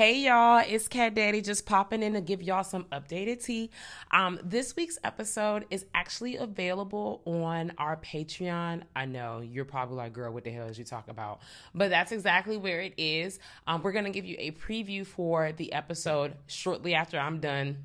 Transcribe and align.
Hey 0.00 0.20
y'all, 0.20 0.64
it's 0.66 0.88
Cat 0.88 1.14
Daddy 1.14 1.42
just 1.42 1.66
popping 1.66 2.02
in 2.02 2.14
to 2.14 2.22
give 2.22 2.42
y'all 2.42 2.64
some 2.64 2.84
updated 2.84 3.44
tea. 3.44 3.68
Um, 4.10 4.40
this 4.42 4.74
week's 4.74 4.98
episode 5.04 5.66
is 5.68 5.84
actually 5.92 6.36
available 6.36 7.20
on 7.26 7.72
our 7.76 7.98
Patreon. 7.98 8.84
I 8.96 9.04
know 9.04 9.42
you're 9.42 9.66
probably 9.66 9.98
like, 9.98 10.14
girl, 10.14 10.32
what 10.32 10.44
the 10.44 10.52
hell 10.52 10.68
is 10.68 10.78
you 10.78 10.86
talking 10.86 11.10
about? 11.10 11.42
But 11.74 11.90
that's 11.90 12.12
exactly 12.12 12.56
where 12.56 12.80
it 12.80 12.94
is. 12.96 13.40
Um, 13.66 13.82
we're 13.82 13.92
gonna 13.92 14.08
give 14.08 14.24
you 14.24 14.36
a 14.38 14.52
preview 14.52 15.06
for 15.06 15.52
the 15.52 15.70
episode 15.74 16.32
shortly 16.46 16.94
after 16.94 17.18
I'm 17.18 17.38
done 17.38 17.84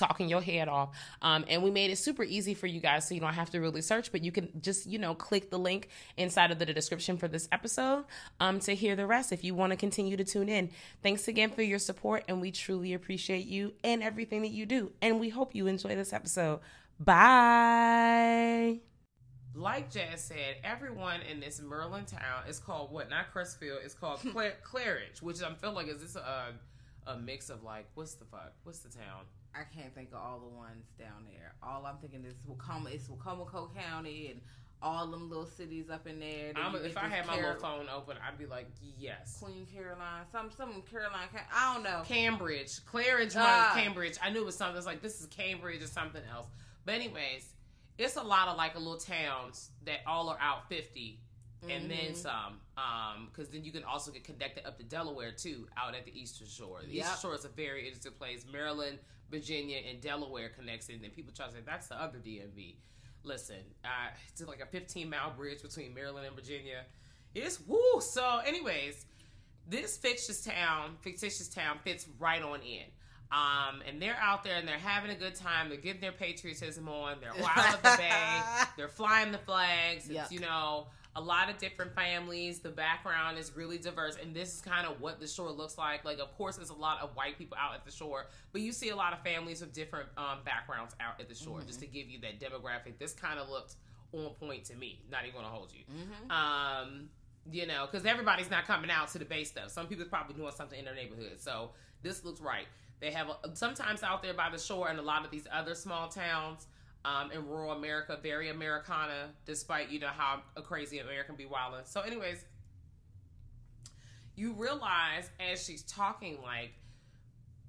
talking 0.00 0.28
your 0.28 0.40
head 0.40 0.66
off. 0.66 0.96
Um, 1.22 1.44
and 1.48 1.62
we 1.62 1.70
made 1.70 1.90
it 1.90 1.96
super 1.96 2.24
easy 2.24 2.54
for 2.54 2.66
you 2.66 2.80
guys 2.80 3.06
so 3.06 3.14
you 3.14 3.20
don't 3.20 3.34
have 3.34 3.50
to 3.50 3.60
really 3.60 3.82
search, 3.82 4.10
but 4.10 4.24
you 4.24 4.32
can 4.32 4.48
just, 4.60 4.86
you 4.86 4.98
know, 4.98 5.14
click 5.14 5.50
the 5.50 5.58
link 5.58 5.88
inside 6.16 6.50
of 6.50 6.58
the 6.58 6.66
description 6.66 7.16
for 7.16 7.28
this 7.28 7.48
episode 7.52 8.04
um, 8.40 8.58
to 8.60 8.74
hear 8.74 8.96
the 8.96 9.06
rest 9.06 9.30
if 9.30 9.44
you 9.44 9.54
want 9.54 9.70
to 9.70 9.76
continue 9.76 10.16
to 10.16 10.24
tune 10.24 10.48
in. 10.48 10.70
Thanks 11.02 11.28
again 11.28 11.50
for 11.50 11.62
your 11.62 11.78
support, 11.78 12.24
and 12.26 12.40
we 12.40 12.50
truly 12.50 12.94
appreciate 12.94 13.46
you 13.46 13.74
and 13.84 14.02
everything 14.02 14.42
that 14.42 14.50
you 14.50 14.66
do. 14.66 14.90
And 15.00 15.20
we 15.20 15.28
hope 15.28 15.54
you 15.54 15.66
enjoy 15.66 15.94
this 15.94 16.12
episode. 16.12 16.60
Bye. 16.98 18.80
Like 19.54 19.90
Jazz 19.90 20.22
said, 20.22 20.56
everyone 20.62 21.20
in 21.22 21.40
this 21.40 21.60
Maryland 21.60 22.06
town 22.06 22.48
is 22.48 22.58
called 22.58 22.92
what? 22.92 23.10
Not 23.10 23.34
Crestfield. 23.34 23.84
It's 23.84 23.94
called 23.94 24.20
Clair- 24.32 24.56
Claridge, 24.64 25.20
which 25.20 25.42
I 25.42 25.52
feel 25.54 25.72
like 25.72 25.88
is 25.88 26.00
this 26.00 26.16
a 26.16 26.54
a 27.06 27.16
mix 27.16 27.50
of 27.50 27.62
like 27.62 27.86
what's 27.94 28.14
the 28.14 28.24
fuck? 28.24 28.52
What's 28.64 28.80
the 28.80 28.88
town? 28.90 29.24
I 29.54 29.62
can't 29.74 29.92
think 29.94 30.10
of 30.12 30.18
all 30.18 30.38
the 30.38 30.56
ones 30.56 30.86
down 30.98 31.24
there. 31.26 31.54
All 31.62 31.84
I'm 31.86 31.96
thinking 31.98 32.24
is 32.24 32.34
Wicomico, 32.48 32.92
it's 32.94 33.08
Wicomico 33.08 33.68
County 33.74 34.28
and 34.30 34.40
all 34.82 35.06
them 35.08 35.28
little 35.28 35.44
cities 35.44 35.90
up 35.90 36.06
in 36.06 36.20
there. 36.20 36.52
I'm, 36.56 36.74
if 36.76 36.96
I 36.96 37.06
had 37.08 37.26
my 37.26 37.36
little 37.36 37.56
phone 37.56 37.86
open, 37.94 38.16
I'd 38.26 38.38
be 38.38 38.46
like, 38.46 38.66
yes. 38.98 39.38
Queen 39.42 39.66
Caroline, 39.74 40.22
some 40.32 40.50
some 40.56 40.82
Caroline, 40.90 41.28
I 41.54 41.74
don't 41.74 41.82
know. 41.82 42.02
Cambridge, 42.06 42.80
Claridge, 42.90 43.34
Ah. 43.36 43.72
Cambridge. 43.74 44.16
I 44.22 44.30
knew 44.30 44.40
it 44.40 44.46
was 44.46 44.56
something. 44.56 44.76
It's 44.78 44.86
like 44.86 45.02
this 45.02 45.20
is 45.20 45.26
Cambridge 45.26 45.82
or 45.82 45.86
something 45.88 46.22
else. 46.32 46.46
But 46.86 46.94
anyways, 46.94 47.52
it's 47.98 48.16
a 48.16 48.22
lot 48.22 48.48
of 48.48 48.56
like 48.56 48.74
a 48.74 48.78
little 48.78 48.96
towns 48.96 49.70
that 49.84 49.98
all 50.06 50.28
are 50.30 50.38
out 50.40 50.70
50 51.60 51.74
and 51.74 51.90
then 51.90 52.12
Mhm. 52.12 52.16
some. 52.16 52.60
Um, 52.76 53.26
because 53.30 53.48
then 53.50 53.64
you 53.64 53.72
can 53.72 53.84
also 53.84 54.10
get 54.10 54.24
connected 54.24 54.66
up 54.66 54.76
to 54.78 54.84
Delaware 54.84 55.32
too, 55.32 55.68
out 55.76 55.94
at 55.94 56.04
the 56.04 56.18
Eastern 56.18 56.46
Shore. 56.48 56.80
The 56.82 56.88
Yep. 56.94 57.04
Eastern 57.06 57.20
Shore 57.20 57.34
is 57.34 57.44
a 57.44 57.48
very 57.48 57.86
interesting 57.86 58.12
place. 58.12 58.44
Maryland, 58.46 58.98
Virginia, 59.30 59.78
and 59.88 60.00
Delaware 60.00 60.48
connects 60.48 60.88
it. 60.88 60.94
And 60.94 61.04
then 61.04 61.10
people 61.10 61.32
try 61.34 61.46
to 61.46 61.52
say 61.52 61.60
that's 61.64 61.88
the 61.88 62.00
other 62.00 62.18
DMV. 62.18 62.76
Listen, 63.22 63.62
uh, 63.84 64.08
it's 64.28 64.40
like 64.42 64.60
a 64.60 64.66
15 64.66 65.10
mile 65.10 65.30
bridge 65.32 65.62
between 65.62 65.92
Maryland 65.94 66.26
and 66.26 66.34
Virginia. 66.34 66.84
It's 67.34 67.60
woo. 67.60 68.00
So, 68.00 68.38
anyways, 68.38 69.04
this 69.68 69.96
fictitious 69.98 70.42
town, 70.42 70.96
fictitious 71.02 71.48
town 71.48 71.78
fits 71.84 72.08
right 72.18 72.42
on 72.42 72.60
in. 72.62 72.86
Um, 73.32 73.82
and 73.86 74.02
they're 74.02 74.16
out 74.16 74.42
there 74.42 74.56
and 74.56 74.66
they're 74.66 74.76
having 74.78 75.12
a 75.12 75.14
good 75.14 75.36
time. 75.36 75.68
They're 75.68 75.78
getting 75.78 76.00
their 76.00 76.10
patriotism 76.10 76.88
on. 76.88 77.20
They're 77.20 77.32
wild 77.34 77.74
at 77.76 77.82
the 77.82 77.94
bay. 77.96 78.40
They're 78.76 78.88
flying 78.88 79.30
the 79.30 79.38
flags. 79.38 80.08
It's 80.10 80.18
Yuck. 80.18 80.30
you 80.32 80.40
know 80.40 80.88
a 81.16 81.20
lot 81.20 81.50
of 81.50 81.58
different 81.58 81.94
families. 81.94 82.60
The 82.60 82.68
background 82.70 83.38
is 83.38 83.56
really 83.56 83.78
diverse, 83.78 84.16
and 84.22 84.34
this 84.34 84.54
is 84.54 84.60
kind 84.60 84.86
of 84.86 85.00
what 85.00 85.18
the 85.18 85.26
shore 85.26 85.50
looks 85.50 85.76
like. 85.76 86.04
Like, 86.04 86.18
of 86.18 86.36
course, 86.36 86.56
there's 86.56 86.70
a 86.70 86.74
lot 86.74 87.00
of 87.02 87.16
white 87.16 87.36
people 87.36 87.56
out 87.60 87.74
at 87.74 87.84
the 87.84 87.90
shore, 87.90 88.26
but 88.52 88.60
you 88.60 88.70
see 88.72 88.90
a 88.90 88.96
lot 88.96 89.12
of 89.12 89.20
families 89.22 89.60
of 89.62 89.72
different 89.72 90.08
um, 90.16 90.38
backgrounds 90.44 90.94
out 91.00 91.20
at 91.20 91.28
the 91.28 91.34
shore. 91.34 91.60
Just 91.66 91.80
to 91.80 91.86
give 91.86 92.08
you 92.08 92.20
that 92.20 92.38
demographic, 92.40 92.98
this 92.98 93.12
kind 93.12 93.38
of 93.40 93.48
looked 93.48 93.74
on 94.12 94.30
point 94.34 94.64
to 94.66 94.76
me. 94.76 95.02
Not 95.10 95.24
even 95.24 95.36
gonna 95.36 95.48
hold 95.52 95.72
you. 95.72 95.84
Um, 96.32 97.08
you 97.50 97.66
know, 97.66 97.88
because 97.90 98.06
everybody's 98.06 98.50
not 98.50 98.66
coming 98.66 98.90
out 98.90 99.08
to 99.08 99.18
the 99.18 99.24
base 99.24 99.50
stuff. 99.50 99.70
Some 99.70 99.86
people's 99.88 100.08
probably 100.08 100.34
doing 100.34 100.52
something 100.54 100.78
in 100.78 100.84
their 100.84 100.94
neighborhood. 100.94 101.38
So 101.40 101.70
this 102.02 102.24
looks 102.24 102.40
right. 102.40 102.66
They 103.00 103.10
have 103.12 103.28
a, 103.28 103.56
sometimes 103.56 104.02
out 104.02 104.22
there 104.22 104.34
by 104.34 104.50
the 104.50 104.58
shore 104.58 104.88
and 104.88 104.98
a 104.98 105.02
lot 105.02 105.24
of 105.24 105.30
these 105.30 105.46
other 105.50 105.74
small 105.74 106.08
towns 106.08 106.66
um, 107.04 107.32
in 107.32 107.46
rural 107.46 107.72
America, 107.72 108.18
very 108.22 108.50
Americana, 108.50 109.30
despite 109.46 109.90
you 109.90 109.98
know 109.98 110.08
how 110.14 110.42
a 110.56 110.62
crazy 110.62 110.98
American 110.98 111.34
be 111.34 111.46
wilding. 111.46 111.80
So, 111.84 112.00
anyways, 112.00 112.44
you 114.36 114.52
realize 114.52 115.30
as 115.38 115.64
she's 115.64 115.82
talking, 115.82 116.38
like, 116.42 116.72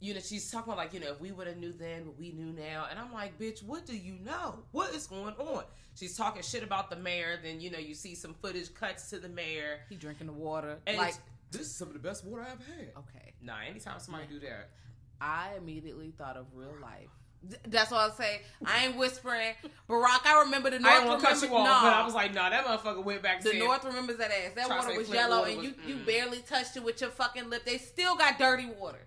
you 0.00 0.14
know, 0.14 0.20
she's 0.20 0.50
talking 0.50 0.72
about 0.72 0.82
like, 0.82 0.92
you 0.92 1.00
know, 1.00 1.12
if 1.12 1.20
we 1.20 1.30
would 1.30 1.46
have 1.46 1.56
knew 1.56 1.72
then, 1.72 2.04
but 2.04 2.18
we 2.18 2.32
knew 2.32 2.52
now. 2.52 2.86
And 2.90 2.98
I'm 2.98 3.12
like, 3.12 3.38
bitch, 3.38 3.62
what 3.62 3.86
do 3.86 3.96
you 3.96 4.18
know? 4.24 4.64
What 4.72 4.94
is 4.94 5.06
going 5.06 5.34
on? 5.34 5.64
She's 5.94 6.16
talking 6.16 6.42
shit 6.42 6.64
about 6.64 6.90
the 6.90 6.96
mayor. 6.96 7.38
Then 7.42 7.60
you 7.60 7.70
know, 7.70 7.78
you 7.78 7.94
see 7.94 8.16
some 8.16 8.34
footage 8.34 8.74
cuts 8.74 9.10
to 9.10 9.18
the 9.18 9.28
mayor. 9.28 9.80
He 9.88 9.94
drinking 9.94 10.26
the 10.26 10.32
water. 10.32 10.78
And 10.86 10.98
like, 10.98 11.14
this 11.52 11.62
is 11.62 11.74
some 11.74 11.88
of 11.88 11.94
the 11.94 12.00
best 12.00 12.24
water 12.24 12.42
I've 12.42 12.66
had. 12.66 12.92
okay. 12.96 13.34
Nah, 13.40 13.58
anytime 13.68 14.00
somebody 14.00 14.26
do 14.26 14.40
that, 14.40 14.70
I 15.20 15.50
immediately 15.56 16.12
thought 16.16 16.36
of 16.36 16.46
real 16.54 16.74
life. 16.80 17.10
Th- 17.48 17.60
That's 17.66 17.90
what 17.90 18.10
I 18.12 18.14
say. 18.14 18.40
I 18.64 18.86
ain't 18.86 18.96
whispering. 18.96 19.52
Barack, 19.88 20.24
I 20.26 20.42
remember 20.44 20.70
the 20.70 20.78
North. 20.78 20.92
I 20.92 20.96
didn't 20.98 21.08
want 21.08 21.20
to 21.20 21.26
cut 21.26 21.36
you 21.36 21.48
remember- 21.48 21.68
off, 21.70 21.82
no. 21.82 21.88
but 21.90 21.96
I 21.96 22.04
was 22.04 22.14
like, 22.14 22.34
nah, 22.34 22.50
that 22.50 22.64
motherfucker 22.64 23.04
went 23.04 23.22
back. 23.22 23.40
The 23.42 23.50
said, 23.50 23.58
North 23.58 23.84
remembers 23.84 24.16
that 24.18 24.30
ass. 24.30 24.52
That 24.54 24.68
water 24.68 24.96
was 24.96 25.08
yellow, 25.08 25.38
water 25.40 25.50
and 25.50 25.58
was- 25.58 25.66
you 25.66 25.74
you 25.86 25.94
mm. 25.96 26.06
barely 26.06 26.38
touched 26.38 26.76
it 26.76 26.84
with 26.84 27.00
your 27.00 27.10
fucking 27.10 27.50
lip. 27.50 27.64
They 27.64 27.78
still 27.78 28.16
got 28.16 28.38
dirty 28.38 28.66
water. 28.66 29.00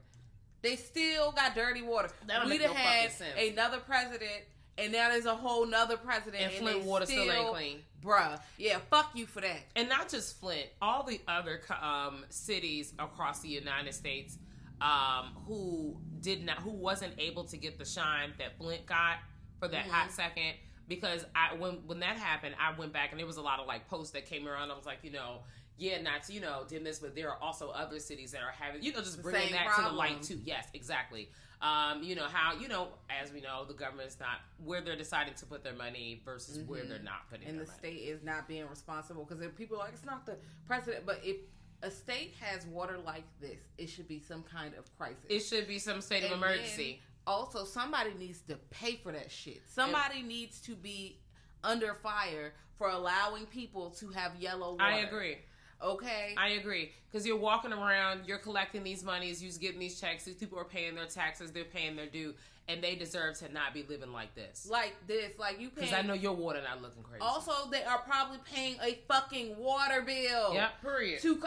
They 0.61 0.75
still 0.75 1.31
got 1.31 1.53
dirty 1.55 1.81
water. 1.81 2.09
That 2.27 2.39
don't 2.39 2.45
We'd 2.49 2.59
make 2.59 2.61
have 2.67 2.71
no 2.71 2.75
had 2.77 3.11
sense. 3.11 3.33
another 3.53 3.77
president, 3.79 4.43
and 4.77 4.91
now 4.91 5.09
there's 5.09 5.25
a 5.27 5.35
whole 5.35 5.65
nother 5.65 5.95
president, 5.97 6.41
And 6.43 6.51
and 6.51 6.59
Flint 6.61 6.81
they 6.81 6.87
water 6.87 7.05
still 7.05 7.31
ain't 7.31 7.53
clean. 7.53 7.77
bruh. 8.03 8.39
Yeah, 8.57 8.79
fuck 8.89 9.11
you 9.13 9.27
for 9.27 9.41
that. 9.41 9.59
and 9.75 9.87
not 9.87 10.09
just 10.09 10.39
Flint, 10.39 10.67
all 10.81 11.03
the 11.03 11.21
other 11.27 11.61
um, 11.81 12.25
cities 12.29 12.93
across 12.99 13.39
the 13.41 13.47
United 13.49 13.93
States 13.93 14.37
um, 14.81 15.33
who 15.47 15.97
did 16.21 16.45
not, 16.45 16.59
who 16.59 16.71
wasn't 16.71 17.13
able 17.17 17.43
to 17.45 17.57
get 17.57 17.77
the 17.77 17.85
shine 17.85 18.33
that 18.39 18.57
Flint 18.57 18.85
got 18.85 19.17
for 19.59 19.67
that 19.67 19.85
hot 19.87 20.11
second. 20.11 20.53
Because 20.87 21.25
I 21.35 21.55
when 21.55 21.79
when 21.87 21.99
that 22.01 22.17
happened, 22.17 22.55
I 22.59 22.77
went 22.77 22.93
back 22.93 23.11
and 23.11 23.19
there 23.19 23.25
was 23.25 23.37
a 23.37 23.41
lot 23.41 23.59
of 23.59 23.65
like 23.65 23.87
posts 23.87 24.11
that 24.13 24.25
came 24.25 24.47
around. 24.47 24.69
I 24.69 24.75
was 24.75 24.85
like, 24.85 24.99
you 25.01 25.11
know, 25.11 25.39
yeah, 25.77 26.01
not 26.01 26.23
to, 26.23 26.33
you 26.33 26.41
know, 26.41 26.63
did 26.67 26.85
this, 26.85 26.99
but 26.99 27.15
there 27.15 27.29
are 27.29 27.41
also 27.41 27.69
other 27.69 27.99
cities 27.99 28.31
that 28.31 28.41
are 28.41 28.53
having, 28.57 28.83
you 28.83 28.93
know, 28.93 28.99
just 28.99 29.21
bringing 29.21 29.49
same 29.49 29.51
that 29.53 29.75
to 29.75 29.81
the 29.81 29.89
light 29.89 30.21
too. 30.21 30.39
Yes, 30.45 30.67
exactly. 30.73 31.29
Um, 31.61 32.03
you 32.03 32.15
know 32.15 32.27
how 32.31 32.53
you 32.59 32.67
know, 32.67 32.89
as 33.09 33.31
we 33.31 33.41
know, 33.41 33.65
the 33.65 33.73
government's 33.73 34.19
not 34.19 34.41
where 34.63 34.81
they're 34.81 34.95
deciding 34.95 35.33
to 35.35 35.45
put 35.45 35.63
their 35.63 35.73
money 35.73 36.21
versus 36.23 36.59
where 36.59 36.83
they're 36.83 36.99
not 36.99 37.29
putting 37.29 37.47
it. 37.47 37.49
and 37.49 37.59
the 37.59 37.65
money. 37.65 37.77
state 37.77 38.07
is 38.07 38.23
not 38.23 38.47
being 38.47 38.67
responsible 38.69 39.25
because 39.25 39.43
if 39.43 39.55
people 39.55 39.77
are 39.77 39.85
like 39.85 39.93
it's 39.93 40.05
not 40.05 40.25
the 40.25 40.35
president, 40.67 41.05
but 41.05 41.19
if 41.23 41.37
a 41.83 41.91
state 41.91 42.33
has 42.39 42.65
water 42.65 42.97
like 42.97 43.25
this, 43.39 43.59
it 43.77 43.87
should 43.87 44.07
be 44.07 44.19
some 44.19 44.43
kind 44.43 44.73
of 44.77 44.85
crisis. 44.97 45.25
It 45.29 45.39
should 45.41 45.67
be 45.67 45.79
some 45.79 46.01
state 46.01 46.23
of 46.23 46.31
emergency. 46.31 47.01
also 47.27 47.65
somebody 47.65 48.11
needs 48.17 48.41
to 48.41 48.55
pay 48.69 48.97
for 48.97 49.11
that 49.11 49.31
shit. 49.31 49.61
Somebody 49.67 50.21
needs 50.21 50.59
to 50.61 50.75
be 50.75 51.19
under 51.63 51.93
fire 51.95 52.53
for 52.77 52.89
allowing 52.89 53.45
people 53.45 53.89
to 53.91 54.09
have 54.09 54.35
yellow 54.39 54.71
water. 54.71 54.83
I 54.83 54.97
agree. 54.99 55.37
Okay. 55.83 56.33
I 56.37 56.49
agree 56.49 56.91
because 57.11 57.27
you're 57.27 57.37
walking 57.37 57.73
around, 57.73 58.21
you're 58.25 58.37
collecting 58.37 58.83
these 58.83 59.03
monies, 59.03 59.43
you're 59.43 59.51
getting 59.59 59.79
these 59.79 59.99
checks. 59.99 60.23
These 60.23 60.35
people 60.35 60.57
are 60.57 60.65
paying 60.65 60.95
their 60.95 61.05
taxes, 61.05 61.51
they're 61.51 61.63
paying 61.65 61.95
their 61.95 62.07
due, 62.07 62.33
and 62.67 62.81
they 62.81 62.95
deserve 62.95 63.37
to 63.39 63.51
not 63.51 63.73
be 63.73 63.85
living 63.87 64.11
like 64.11 64.33
this. 64.35 64.67
like 64.69 64.95
this, 65.07 65.37
like 65.37 65.59
you. 65.59 65.69
Because 65.73 65.93
I 65.93 66.01
know 66.01 66.13
your 66.13 66.33
water 66.33 66.61
not 66.61 66.81
looking 66.81 67.03
crazy. 67.03 67.21
Also, 67.21 67.69
they 67.69 67.83
are 67.83 67.99
probably 67.99 68.39
paying 68.51 68.77
a 68.81 68.99
fucking 69.07 69.57
water 69.57 70.01
bill. 70.01 70.53
Yep, 70.53 70.81
period. 70.81 71.21
To 71.21 71.43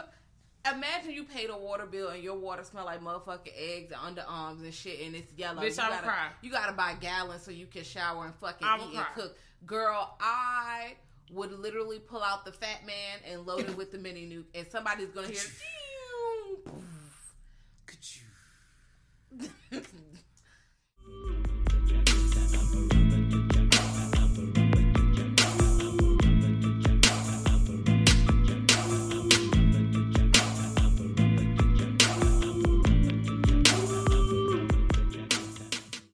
imagine 0.65 1.11
you 1.11 1.23
paid 1.23 1.49
a 1.49 1.57
water 1.57 1.85
bill 1.85 2.09
and 2.09 2.23
your 2.23 2.37
water 2.37 2.63
smell 2.63 2.85
like 2.85 3.01
motherfucking 3.01 3.53
eggs 3.55 3.91
and 3.91 4.17
underarms 4.17 4.61
and 4.61 4.73
shit, 4.73 4.99
and 5.05 5.15
it's 5.15 5.31
yellow. 5.33 5.61
Bitch, 5.61 5.77
you 5.77 5.83
I 5.83 5.89
gotta, 5.89 6.03
cry. 6.03 6.27
You 6.41 6.51
gotta 6.51 6.73
buy 6.73 6.95
gallons 6.99 7.43
so 7.43 7.51
you 7.51 7.65
can 7.65 7.83
shower 7.83 8.25
and 8.25 8.35
fucking 8.35 8.67
I 8.67 8.77
eat 8.77 8.95
and 8.95 9.05
cook. 9.15 9.37
Girl, 9.65 10.15
I 10.19 10.95
would 11.31 11.51
literally 11.51 11.99
pull 11.99 12.23
out 12.23 12.45
the 12.45 12.51
fat 12.51 12.85
man 12.85 13.19
and 13.29 13.45
load 13.45 13.61
it 13.61 13.77
with 13.77 13.91
the 13.91 13.97
mini 13.97 14.27
nuke, 14.27 14.45
and 14.55 14.67
somebody's 14.67 15.09
gonna 15.09 15.27
hear. 15.27 15.39